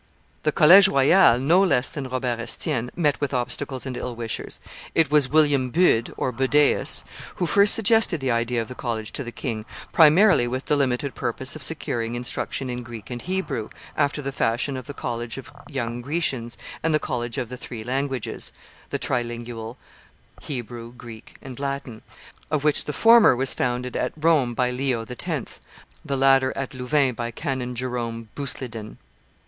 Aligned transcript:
The 0.41 0.51
College 0.51 0.87
Royal, 0.87 1.37
no 1.37 1.61
less 1.63 1.87
than 1.87 2.09
Robert 2.09 2.39
Estienne, 2.39 2.89
met 2.95 3.21
with 3.21 3.35
obstacles 3.35 3.85
and 3.85 3.95
ill 3.95 4.15
wishers; 4.15 4.59
it 4.95 5.11
was 5.11 5.29
William 5.29 5.69
Bude 5.69 6.11
(Budeaus) 6.17 7.03
who 7.35 7.45
first 7.45 7.75
suggested 7.75 8.19
the 8.19 8.31
idea 8.31 8.63
of 8.63 8.67
the 8.67 8.73
college 8.73 9.11
to 9.11 9.23
the 9.23 9.31
king, 9.31 9.63
primarily 9.93 10.47
with 10.47 10.65
the 10.65 10.75
limited 10.75 11.13
purpose 11.13 11.55
of 11.55 11.61
securing 11.61 12.15
instruction 12.15 12.67
in 12.67 12.81
Greek 12.81 13.11
and 13.11 13.21
Hebrew, 13.21 13.69
after 13.95 14.23
the 14.23 14.31
fashion 14.31 14.75
of 14.75 14.87
the 14.87 14.95
College 14.95 15.37
of 15.37 15.51
Young 15.67 16.01
Grecians 16.01 16.57
and 16.81 16.95
the 16.95 16.99
College 16.99 17.37
of 17.37 17.49
the 17.49 17.55
Three 17.57 17.83
Languages 17.83 18.51
(the 18.89 18.97
Trilingual, 18.97 19.77
Hebrew, 20.41 20.93
Greek, 20.93 21.37
and 21.43 21.59
Latin), 21.59 22.01
of 22.49 22.63
which 22.63 22.85
the 22.85 22.91
former 22.91 23.35
was 23.35 23.53
founded 23.53 23.95
at 23.95 24.13
Rome 24.17 24.55
by 24.55 24.71
Leo 24.71 25.05
X., 25.23 25.59
the 26.03 26.17
latter 26.17 26.51
at 26.57 26.73
Louvain 26.73 27.13
by 27.13 27.29
Canon 27.29 27.75
Jerome 27.75 28.29
Busleyden. 28.33 28.97